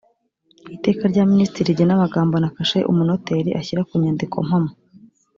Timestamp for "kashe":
2.55-2.79